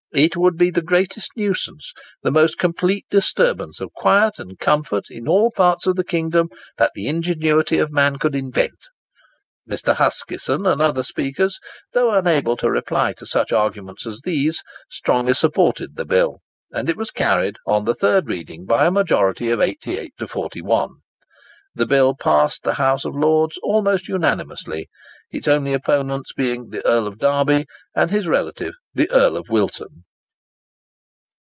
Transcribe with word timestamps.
It 0.13 0.35
would 0.35 0.57
be 0.57 0.71
the 0.71 0.81
greatest 0.81 1.31
nuisance, 1.37 1.93
the 2.21 2.31
most 2.31 2.57
complete 2.59 3.05
disturbance 3.09 3.79
of 3.79 3.93
quiet 3.93 4.39
and 4.39 4.59
comfort 4.59 5.05
in 5.09 5.25
all 5.25 5.51
parts 5.51 5.87
of 5.87 5.95
the 5.95 6.03
kingdom, 6.03 6.49
that 6.77 6.91
the 6.93 7.07
ingenuity 7.07 7.77
of 7.77 7.93
man 7.93 8.17
could 8.17 8.35
invent!" 8.35 8.77
Mr. 9.69 9.95
Huskisson 9.95 10.65
and 10.65 10.81
other 10.81 11.01
speakers, 11.03 11.59
though 11.93 12.11
unable 12.13 12.57
to 12.57 12.69
reply 12.69 13.13
to 13.13 13.25
such 13.25 13.53
arguments 13.53 14.05
as 14.05 14.19
these, 14.25 14.61
strongly 14.89 15.33
supported 15.33 15.95
the 15.95 16.05
bill; 16.05 16.41
and 16.73 16.89
it 16.89 16.97
was 16.97 17.09
carried 17.09 17.55
on 17.65 17.85
the 17.85 17.95
third 17.95 18.27
reading 18.27 18.65
by 18.65 18.85
a 18.87 18.91
majority 18.91 19.49
of 19.49 19.61
88 19.61 20.11
to 20.17 20.27
41. 20.27 20.89
The 21.73 21.85
bill 21.85 22.15
passed 22.15 22.63
the 22.63 22.73
House 22.73 23.05
of 23.05 23.15
Lords 23.15 23.57
almost 23.63 24.09
unanimously, 24.09 24.89
its 25.31 25.47
only 25.47 25.73
opponents 25.73 26.33
being 26.33 26.67
the 26.71 26.85
Earl 26.85 27.07
of 27.07 27.17
Derby 27.17 27.65
and 27.95 28.11
his 28.11 28.27
relative 28.27 28.73
the 28.93 29.09
Earl 29.09 29.37
of 29.37 29.47
Wilton. 29.47 30.03